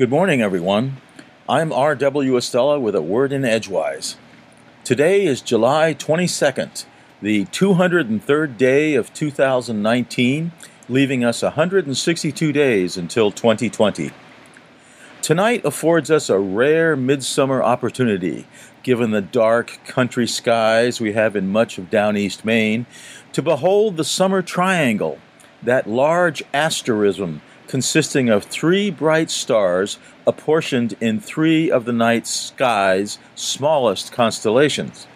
Good 0.00 0.08
morning, 0.08 0.40
everyone. 0.40 0.96
I'm 1.46 1.74
R.W. 1.74 2.32
Estela 2.32 2.80
with 2.80 2.94
a 2.94 3.02
word 3.02 3.34
in 3.34 3.44
Edgewise. 3.44 4.16
Today 4.82 5.26
is 5.26 5.42
July 5.42 5.92
22nd, 5.92 6.86
the 7.20 7.44
203rd 7.44 8.56
day 8.56 8.94
of 8.94 9.12
2019, 9.12 10.52
leaving 10.88 11.22
us 11.22 11.42
162 11.42 12.50
days 12.50 12.96
until 12.96 13.30
2020. 13.30 14.10
Tonight 15.20 15.66
affords 15.66 16.10
us 16.10 16.30
a 16.30 16.38
rare 16.38 16.96
midsummer 16.96 17.62
opportunity, 17.62 18.46
given 18.82 19.10
the 19.10 19.20
dark 19.20 19.80
country 19.84 20.26
skies 20.26 20.98
we 20.98 21.12
have 21.12 21.36
in 21.36 21.52
much 21.52 21.76
of 21.76 21.90
down 21.90 22.16
east 22.16 22.42
Maine, 22.42 22.86
to 23.34 23.42
behold 23.42 23.98
the 23.98 24.04
summer 24.04 24.40
triangle, 24.40 25.18
that 25.62 25.86
large 25.86 26.42
asterism 26.54 27.42
consisting 27.70 28.28
of 28.28 28.42
three 28.42 28.90
bright 28.90 29.30
stars 29.30 29.96
apportioned 30.26 30.92
in 31.00 31.20
three 31.20 31.70
of 31.70 31.84
the 31.84 31.92
night 31.92 32.26
sky's 32.26 33.16
smallest 33.36 34.10
constellations. 34.10 35.06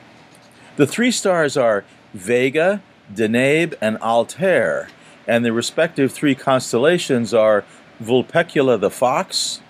The 0.77 0.87
three 0.87 1.11
stars 1.11 1.57
are 1.57 1.85
Vega, 2.15 2.81
Deneb, 3.13 3.75
and 3.81 3.99
Altair, 3.99 4.89
and 5.27 5.45
the 5.45 5.53
respective 5.53 6.13
three 6.13 6.37
constellations 6.37 7.35
are 7.35 7.65
Vulpecula 8.01 8.79
the 8.79 8.89
fox, 8.89 9.61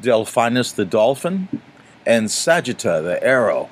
Delphinus 0.00 0.76
the 0.76 0.84
dolphin, 0.84 1.48
and 2.06 2.28
Sagitta 2.28 3.02
the 3.02 3.20
arrow. 3.20 3.68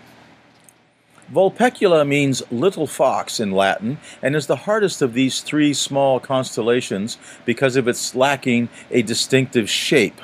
Vulpecula 1.33 2.07
means 2.07 2.43
little 2.51 2.89
fox 2.89 3.38
in 3.38 3.52
Latin 3.52 3.98
and 4.21 4.34
is 4.34 4.47
the 4.47 4.57
hardest 4.57 5.01
of 5.01 5.15
these 5.15 5.43
three 5.43 5.73
small 5.73 6.19
constellations 6.19 7.19
because 7.45 7.77
of 7.77 7.87
its 7.87 8.15
lacking 8.15 8.69
a 8.91 9.02
distinctive 9.02 9.71
shape. 9.71 10.21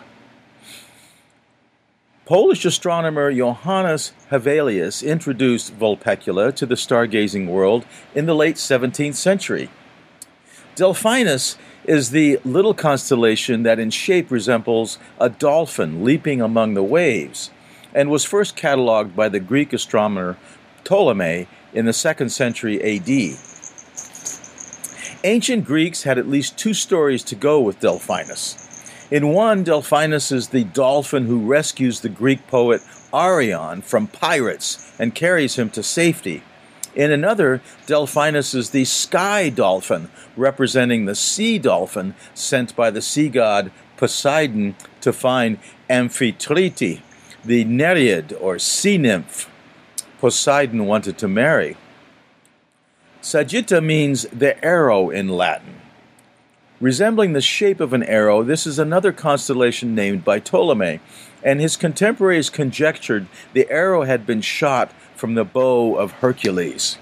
Polish 2.24 2.64
astronomer 2.64 3.32
Johannes 3.32 4.12
Hevelius 4.32 5.06
introduced 5.06 5.78
Vulpecula 5.78 6.52
to 6.56 6.66
the 6.66 6.74
stargazing 6.74 7.46
world 7.46 7.84
in 8.16 8.26
the 8.26 8.34
late 8.34 8.56
17th 8.56 9.14
century. 9.14 9.70
Delphinus 10.74 11.56
is 11.84 12.10
the 12.10 12.40
little 12.44 12.74
constellation 12.74 13.62
that 13.62 13.78
in 13.78 13.90
shape 13.90 14.28
resembles 14.28 14.98
a 15.20 15.30
dolphin 15.30 16.02
leaping 16.02 16.40
among 16.40 16.74
the 16.74 16.82
waves 16.82 17.52
and 17.94 18.10
was 18.10 18.24
first 18.24 18.56
catalogued 18.56 19.14
by 19.14 19.28
the 19.28 19.40
Greek 19.40 19.72
astronomer 19.72 20.36
Ptolemy 20.86 21.48
in 21.72 21.84
the 21.84 21.92
second 21.92 22.30
century 22.30 22.80
AD. 22.80 23.36
Ancient 25.24 25.64
Greeks 25.64 26.04
had 26.04 26.16
at 26.16 26.28
least 26.28 26.56
two 26.56 26.72
stories 26.72 27.24
to 27.24 27.34
go 27.34 27.60
with 27.60 27.80
Delphinus. 27.80 28.62
In 29.10 29.32
one, 29.32 29.64
Delphinus 29.64 30.30
is 30.30 30.48
the 30.48 30.62
dolphin 30.62 31.26
who 31.26 31.44
rescues 31.44 32.00
the 32.00 32.08
Greek 32.08 32.46
poet 32.46 32.82
Arion 33.12 33.82
from 33.82 34.06
pirates 34.06 34.92
and 34.98 35.14
carries 35.14 35.56
him 35.56 35.70
to 35.70 35.82
safety. 35.82 36.44
In 36.94 37.10
another, 37.10 37.60
Delphinus 37.86 38.54
is 38.54 38.70
the 38.70 38.84
sky 38.84 39.48
dolphin, 39.48 40.08
representing 40.36 41.04
the 41.04 41.16
sea 41.16 41.58
dolphin 41.58 42.14
sent 42.32 42.76
by 42.76 42.90
the 42.90 43.02
sea 43.02 43.28
god 43.28 43.72
Poseidon 43.96 44.76
to 45.00 45.12
find 45.12 45.58
Amphitrite, 45.90 47.00
the 47.44 47.64
Nereid 47.64 48.36
or 48.40 48.58
sea 48.60 48.98
nymph 48.98 49.50
Poseidon 50.20 50.86
wanted 50.86 51.18
to 51.18 51.28
marry. 51.28 51.76
Sagitta 53.20 53.82
means 53.82 54.22
the 54.32 54.62
arrow 54.64 55.10
in 55.10 55.28
Latin. 55.28 55.80
Resembling 56.80 57.32
the 57.32 57.40
shape 57.40 57.80
of 57.80 57.92
an 57.92 58.02
arrow, 58.02 58.42
this 58.42 58.66
is 58.66 58.78
another 58.78 59.12
constellation 59.12 59.94
named 59.94 60.24
by 60.24 60.38
Ptolemy, 60.38 61.00
and 61.42 61.60
his 61.60 61.76
contemporaries 61.76 62.50
conjectured 62.50 63.26
the 63.52 63.68
arrow 63.70 64.02
had 64.02 64.26
been 64.26 64.42
shot 64.42 64.92
from 65.14 65.34
the 65.34 65.44
bow 65.44 65.96
of 65.96 66.12
Hercules. 66.12 66.98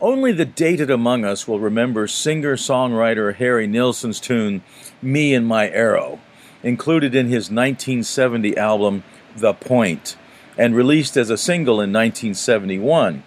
Only 0.00 0.32
the 0.32 0.44
dated 0.44 0.90
among 0.90 1.24
us 1.24 1.48
will 1.48 1.58
remember 1.58 2.06
singer 2.06 2.56
songwriter 2.56 3.34
Harry 3.34 3.66
Nilsson's 3.66 4.20
tune, 4.20 4.62
Me 5.00 5.34
and 5.34 5.46
My 5.46 5.70
Arrow, 5.70 6.20
included 6.62 7.14
in 7.14 7.26
his 7.26 7.50
1970 7.50 8.56
album, 8.58 9.02
The 9.34 9.54
Point, 9.54 10.16
and 10.56 10.74
released 10.74 11.16
as 11.16 11.30
a 11.30 11.38
single 11.38 11.74
in 11.74 11.92
1971, 11.92 13.22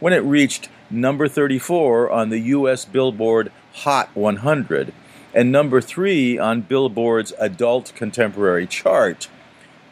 when 0.00 0.12
it 0.12 0.18
reached 0.18 0.68
number 0.90 1.28
34 1.28 2.10
on 2.10 2.30
the 2.30 2.38
U.S. 2.38 2.84
Billboard 2.84 3.52
Hot 3.74 4.14
100 4.14 4.92
and 5.34 5.50
number 5.50 5.80
3 5.80 6.38
on 6.38 6.60
Billboard's 6.60 7.32
Adult 7.38 7.92
Contemporary 7.94 8.66
chart 8.66 9.28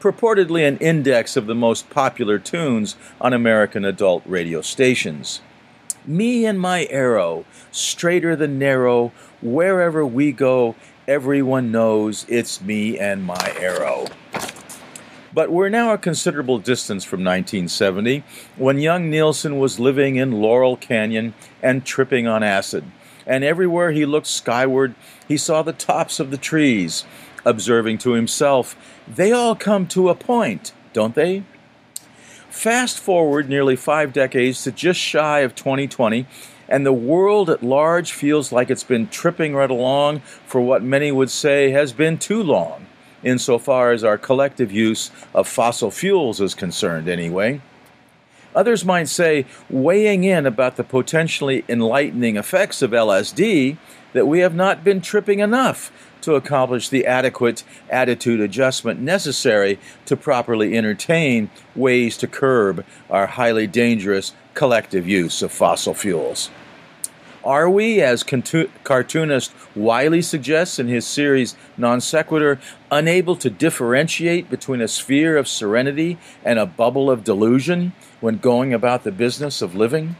purportedly 0.00 0.66
an 0.66 0.78
index 0.78 1.36
of 1.36 1.46
the 1.46 1.54
most 1.54 1.90
popular 1.90 2.38
tunes 2.38 2.96
on 3.20 3.32
American 3.32 3.84
adult 3.84 4.22
radio 4.26 4.62
stations. 4.62 5.42
Me 6.06 6.46
and 6.46 6.58
my 6.58 6.86
arrow, 6.86 7.44
straighter 7.70 8.34
than 8.34 8.58
narrow, 8.58 9.12
wherever 9.42 10.04
we 10.04 10.32
go, 10.32 10.74
everyone 11.06 11.70
knows 11.70 12.24
it's 12.28 12.62
me 12.62 12.98
and 12.98 13.22
my 13.22 13.54
arrow. 13.58 14.06
But 15.32 15.50
we're 15.50 15.68
now 15.68 15.92
a 15.92 15.98
considerable 15.98 16.58
distance 16.58 17.04
from 17.04 17.20
1970, 17.20 18.24
when 18.56 18.78
young 18.78 19.10
Nilsson 19.10 19.58
was 19.58 19.78
living 19.78 20.16
in 20.16 20.40
Laurel 20.40 20.76
Canyon 20.76 21.34
and 21.62 21.84
tripping 21.84 22.26
on 22.26 22.42
acid. 22.42 22.84
And 23.26 23.44
everywhere 23.44 23.92
he 23.92 24.04
looked 24.04 24.26
skyward, 24.26 24.94
he 25.28 25.36
saw 25.36 25.62
the 25.62 25.72
tops 25.72 26.18
of 26.18 26.32
the 26.32 26.36
trees, 26.36 27.04
observing 27.44 27.98
to 27.98 28.12
himself, 28.12 28.76
they 29.06 29.30
all 29.30 29.54
come 29.54 29.86
to 29.88 30.08
a 30.08 30.14
point, 30.14 30.72
don't 30.92 31.14
they? 31.14 31.44
Fast 32.48 32.98
forward 32.98 33.48
nearly 33.48 33.76
five 33.76 34.12
decades 34.12 34.64
to 34.64 34.72
just 34.72 34.98
shy 34.98 35.40
of 35.40 35.54
2020, 35.54 36.26
and 36.68 36.84
the 36.84 36.92
world 36.92 37.48
at 37.48 37.62
large 37.62 38.12
feels 38.12 38.50
like 38.50 38.70
it's 38.70 38.84
been 38.84 39.06
tripping 39.06 39.54
right 39.54 39.70
along 39.70 40.20
for 40.46 40.60
what 40.60 40.82
many 40.82 41.12
would 41.12 41.30
say 41.30 41.70
has 41.70 41.92
been 41.92 42.18
too 42.18 42.42
long, 42.42 42.86
insofar 43.22 43.92
as 43.92 44.04
our 44.04 44.18
collective 44.18 44.72
use 44.72 45.10
of 45.34 45.48
fossil 45.48 45.90
fuels 45.90 46.40
is 46.40 46.54
concerned, 46.54 47.08
anyway. 47.08 47.60
Others 48.54 48.84
might 48.84 49.08
say, 49.08 49.46
weighing 49.68 50.24
in 50.24 50.44
about 50.44 50.76
the 50.76 50.84
potentially 50.84 51.64
enlightening 51.68 52.36
effects 52.36 52.82
of 52.82 52.90
LSD, 52.90 53.76
that 54.12 54.26
we 54.26 54.40
have 54.40 54.54
not 54.54 54.82
been 54.82 55.00
tripping 55.00 55.38
enough 55.38 55.92
to 56.22 56.34
accomplish 56.34 56.88
the 56.88 57.06
adequate 57.06 57.64
attitude 57.88 58.40
adjustment 58.40 59.00
necessary 59.00 59.78
to 60.04 60.16
properly 60.16 60.76
entertain 60.76 61.50
ways 61.74 62.16
to 62.18 62.26
curb 62.26 62.84
our 63.08 63.26
highly 63.26 63.66
dangerous 63.66 64.34
collective 64.54 65.08
use 65.08 65.42
of 65.42 65.52
fossil 65.52 65.94
fuels. 65.94 66.50
Are 67.50 67.68
we, 67.68 68.00
as 68.00 68.22
cartoonist 68.22 69.52
Wiley 69.74 70.22
suggests 70.22 70.78
in 70.78 70.86
his 70.86 71.04
series 71.04 71.56
Non 71.76 72.00
Sequitur, 72.00 72.60
unable 72.92 73.34
to 73.34 73.50
differentiate 73.50 74.48
between 74.48 74.80
a 74.80 74.86
sphere 74.86 75.36
of 75.36 75.48
serenity 75.48 76.16
and 76.44 76.60
a 76.60 76.64
bubble 76.64 77.10
of 77.10 77.24
delusion 77.24 77.92
when 78.20 78.38
going 78.38 78.72
about 78.72 79.02
the 79.02 79.10
business 79.10 79.62
of 79.62 79.74
living? 79.74 80.14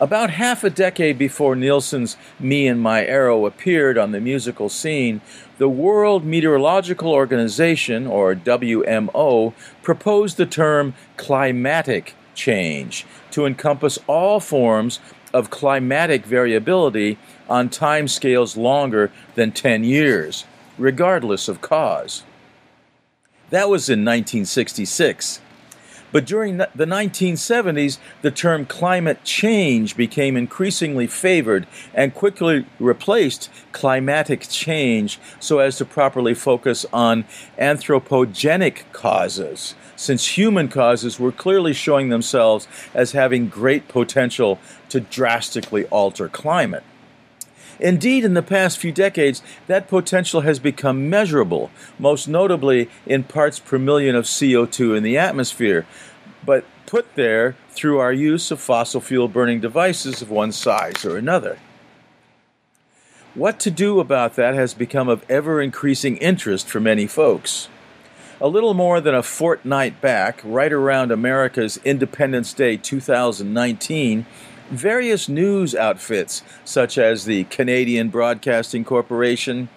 About 0.00 0.30
half 0.30 0.64
a 0.64 0.70
decade 0.70 1.18
before 1.18 1.54
Nilsson's 1.54 2.16
Me 2.40 2.68
and 2.68 2.80
My 2.80 3.04
Arrow 3.04 3.44
appeared 3.44 3.98
on 3.98 4.12
the 4.12 4.20
musical 4.20 4.70
scene, 4.70 5.20
the 5.58 5.68
World 5.68 6.24
Meteorological 6.24 7.12
Organization, 7.12 8.06
or 8.06 8.34
WMO, 8.34 9.52
proposed 9.82 10.38
the 10.38 10.46
term 10.46 10.94
climatic 11.18 12.14
change 12.34 13.04
to 13.30 13.44
encompass 13.44 13.98
all 14.06 14.40
forms 14.40 15.00
of 15.34 15.50
climatic 15.50 16.24
variability 16.24 17.18
on 17.50 17.68
timescales 17.68 18.56
longer 18.56 19.10
than 19.34 19.50
10 19.52 19.84
years, 19.84 20.44
regardless 20.78 21.48
of 21.48 21.60
cause. 21.60 22.22
That 23.50 23.68
was 23.68 23.90
in 23.90 24.04
1966. 24.04 25.40
But 26.14 26.26
during 26.26 26.58
the 26.58 26.68
1970s, 26.76 27.98
the 28.22 28.30
term 28.30 28.66
climate 28.66 29.24
change 29.24 29.96
became 29.96 30.36
increasingly 30.36 31.08
favored 31.08 31.66
and 31.92 32.14
quickly 32.14 32.66
replaced 32.78 33.50
climatic 33.72 34.42
change 34.48 35.18
so 35.40 35.58
as 35.58 35.76
to 35.78 35.84
properly 35.84 36.32
focus 36.32 36.86
on 36.92 37.24
anthropogenic 37.58 38.84
causes, 38.92 39.74
since 39.96 40.38
human 40.38 40.68
causes 40.68 41.18
were 41.18 41.32
clearly 41.32 41.72
showing 41.72 42.10
themselves 42.10 42.68
as 42.94 43.10
having 43.10 43.48
great 43.48 43.88
potential 43.88 44.60
to 44.90 45.00
drastically 45.00 45.84
alter 45.86 46.28
climate. 46.28 46.84
Indeed, 47.80 48.24
in 48.24 48.34
the 48.34 48.42
past 48.42 48.78
few 48.78 48.92
decades, 48.92 49.42
that 49.66 49.88
potential 49.88 50.42
has 50.42 50.58
become 50.58 51.10
measurable, 51.10 51.70
most 51.98 52.28
notably 52.28 52.88
in 53.06 53.24
parts 53.24 53.58
per 53.58 53.78
million 53.78 54.14
of 54.14 54.24
CO2 54.24 54.96
in 54.96 55.02
the 55.02 55.18
atmosphere, 55.18 55.86
but 56.44 56.64
put 56.86 57.14
there 57.14 57.56
through 57.70 57.98
our 57.98 58.12
use 58.12 58.50
of 58.50 58.60
fossil 58.60 59.00
fuel 59.00 59.28
burning 59.28 59.60
devices 59.60 60.22
of 60.22 60.30
one 60.30 60.52
size 60.52 61.04
or 61.04 61.16
another. 61.16 61.58
What 63.34 63.58
to 63.60 63.70
do 63.70 63.98
about 63.98 64.36
that 64.36 64.54
has 64.54 64.74
become 64.74 65.08
of 65.08 65.28
ever 65.28 65.60
increasing 65.60 66.18
interest 66.18 66.68
for 66.68 66.78
many 66.78 67.08
folks. 67.08 67.68
A 68.40 68.46
little 68.46 68.74
more 68.74 69.00
than 69.00 69.14
a 69.14 69.24
fortnight 69.24 70.00
back, 70.00 70.40
right 70.44 70.72
around 70.72 71.10
America's 71.10 71.78
Independence 71.84 72.52
Day 72.52 72.76
2019, 72.76 74.26
various 74.70 75.28
news 75.28 75.74
outfits 75.74 76.42
such 76.64 76.98
as 76.98 77.24
the 77.24 77.44
Canadian 77.44 78.08
Broadcasting 78.08 78.84
Corporation, 78.84 79.68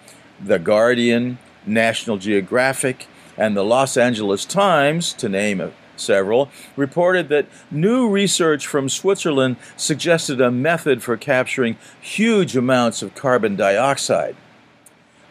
The 0.42 0.58
Guardian, 0.58 1.38
National 1.66 2.16
Geographic, 2.16 3.06
and 3.36 3.56
the 3.56 3.64
Los 3.64 3.96
Angeles 3.96 4.44
Times, 4.44 5.12
to 5.14 5.28
name 5.28 5.72
several, 5.96 6.50
reported 6.76 7.28
that 7.28 7.46
new 7.70 8.08
research 8.08 8.66
from 8.66 8.88
Switzerland 8.88 9.56
suggested 9.76 10.40
a 10.40 10.50
method 10.50 11.02
for 11.02 11.16
capturing 11.16 11.76
huge 12.00 12.56
amounts 12.56 13.02
of 13.02 13.14
carbon 13.14 13.56
dioxide. 13.56 14.36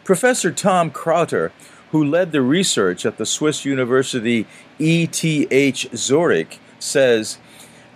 Professor 0.04 0.50
Tom 0.50 0.90
Crowther, 0.90 1.52
who 1.90 2.04
led 2.04 2.32
the 2.32 2.42
research 2.42 3.04
at 3.04 3.18
the 3.18 3.26
Swiss 3.26 3.64
University 3.64 4.46
ETH 4.78 5.96
Zurich, 5.96 6.58
says 6.78 7.38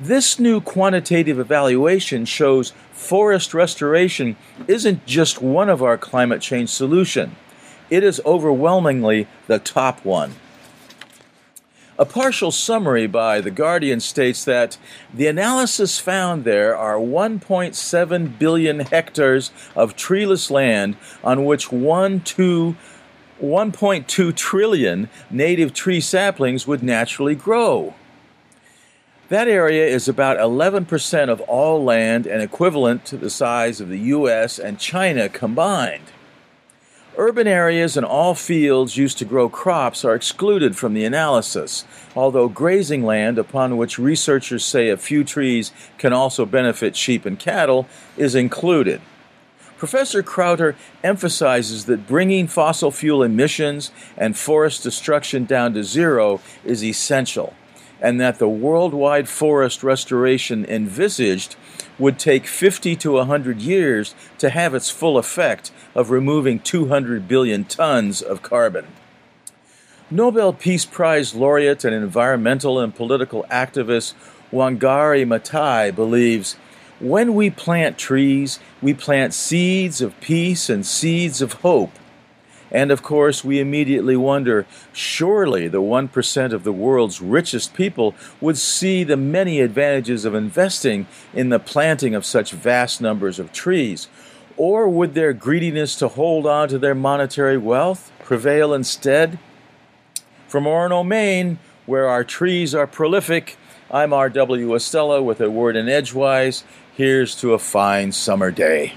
this 0.00 0.38
new 0.38 0.60
quantitative 0.60 1.38
evaluation 1.38 2.24
shows 2.24 2.72
forest 2.92 3.54
restoration 3.54 4.36
isn't 4.66 5.06
just 5.06 5.42
one 5.42 5.68
of 5.68 5.82
our 5.82 5.98
climate 5.98 6.40
change 6.40 6.70
solution. 6.70 7.36
It 7.90 8.02
is 8.02 8.20
overwhelmingly 8.24 9.28
the 9.46 9.58
top 9.58 10.04
one. 10.04 10.34
A 11.98 12.06
partial 12.06 12.50
summary 12.50 13.06
by 13.06 13.40
The 13.40 13.50
Guardian 13.50 14.00
states 14.00 14.44
that 14.46 14.78
the 15.12 15.26
analysis 15.26 15.98
found 15.98 16.44
there 16.44 16.76
are 16.76 16.96
1.7 16.96 18.38
billion 18.38 18.80
hectares 18.80 19.52
of 19.76 19.94
treeless 19.94 20.50
land 20.50 20.96
on 21.22 21.44
which 21.44 21.70
1, 21.70 22.20
2, 22.20 22.76
1.2 23.42 24.34
trillion 24.34 25.10
native 25.30 25.74
tree 25.74 26.00
saplings 26.00 26.66
would 26.66 26.82
naturally 26.82 27.34
grow. 27.34 27.94
That 29.32 29.49
area 29.49 29.87
is 29.87 30.08
about 30.08 30.37
11% 30.37 31.31
of 31.31 31.40
all 31.40 31.82
land 31.82 32.26
and 32.26 32.43
equivalent 32.43 33.06
to 33.06 33.17
the 33.17 33.31
size 33.31 33.81
of 33.81 33.88
the 33.88 33.99
US 33.99 34.58
and 34.58 34.79
China 34.79 35.31
combined. 35.31 36.05
Urban 37.17 37.46
areas 37.46 37.96
and 37.96 38.05
all 38.05 38.34
fields 38.34 38.99
used 38.99 39.17
to 39.17 39.25
grow 39.25 39.49
crops 39.49 40.05
are 40.05 40.14
excluded 40.14 40.76
from 40.76 40.93
the 40.93 41.06
analysis, 41.06 41.87
although 42.14 42.46
grazing 42.46 43.05
land 43.05 43.38
upon 43.38 43.79
which 43.79 43.99
researchers 43.99 44.67
say 44.67 44.90
a 44.90 44.99
few 44.99 45.25
trees 45.25 45.73
can 45.96 46.12
also 46.12 46.44
benefit 46.44 46.94
sheep 46.94 47.25
and 47.25 47.38
cattle 47.38 47.87
is 48.19 48.35
included. 48.35 49.00
Professor 49.78 50.23
Crowther 50.23 50.76
emphasizes 51.02 51.87
that 51.87 52.06
bringing 52.06 52.46
fossil 52.46 52.90
fuel 52.90 53.23
emissions 53.23 53.93
and 54.14 54.37
forest 54.37 54.82
destruction 54.82 55.46
down 55.46 55.73
to 55.73 55.82
zero 55.82 56.43
is 56.67 56.85
essential 56.85 57.55
and 58.02 58.20
that 58.20 58.40
the 58.40 58.49
worldwide 58.49 59.28
forest 59.28 59.82
restoration 59.82 60.66
envisaged 60.66 61.54
would 61.99 62.19
take 62.19 62.46
50 62.46 62.96
to 62.96 63.12
100 63.12 63.62
years 63.62 64.14
to 64.38 64.50
have 64.50 64.75
its 64.75 64.90
full 64.90 65.16
effect 65.16 65.70
of 65.94 66.10
removing 66.10 66.58
200 66.58 67.28
billion 67.28 67.64
tons 67.64 68.20
of 68.20 68.43
carbon. 68.43 68.87
Nobel 70.10 70.52
Peace 70.52 70.84
Prize 70.84 71.34
laureate 71.34 71.84
and 71.84 71.94
environmental 71.94 72.81
and 72.81 72.94
political 72.94 73.44
activist 73.44 74.14
Wangari 74.52 75.25
Maathai 75.25 75.94
believes 75.94 76.56
when 76.99 77.34
we 77.34 77.50
plant 77.50 77.99
trees, 77.99 78.58
we 78.82 78.94
plant 78.94 79.32
seeds 79.32 80.00
of 80.00 80.19
peace 80.20 80.69
and 80.69 80.84
seeds 80.84 81.40
of 81.40 81.54
hope 81.54 81.93
and 82.72 82.90
of 82.90 83.02
course, 83.02 83.44
we 83.44 83.60
immediately 83.60 84.16
wonder 84.16 84.66
surely 84.94 85.69
the 85.69 85.82
1% 85.82 86.52
of 86.52 86.64
the 86.64 86.72
world's 86.72 87.20
richest 87.20 87.74
people 87.74 88.14
would 88.40 88.56
see 88.56 89.04
the 89.04 89.16
many 89.16 89.60
advantages 89.60 90.24
of 90.24 90.34
investing 90.34 91.06
in 91.34 91.50
the 91.50 91.58
planting 91.58 92.14
of 92.14 92.24
such 92.24 92.52
vast 92.52 93.02
numbers 93.02 93.38
of 93.38 93.52
trees. 93.52 94.08
Or 94.56 94.88
would 94.88 95.12
their 95.12 95.34
greediness 95.34 95.94
to 95.96 96.08
hold 96.08 96.46
on 96.46 96.69
to 96.69 96.78
their 96.78 96.94
monetary 96.94 97.58
wealth 97.58 98.10
prevail 98.24 98.72
instead? 98.72 99.38
From 100.48 100.64
Orono, 100.64 101.06
Maine, 101.06 101.58
where 101.84 102.08
our 102.08 102.25
trees 102.25 102.75
are 102.75 102.86
prolific, 102.86 103.58
I'm 103.90 104.14
R.W. 104.14 104.68
Estela 104.68 105.22
with 105.22 105.42
a 105.42 105.50
word 105.50 105.76
in 105.76 105.90
Edgewise. 105.90 106.64
Here's 106.96 107.34
to 107.36 107.52
a 107.52 107.58
fine 107.58 108.12
summer 108.12 108.50
day. 108.50 108.94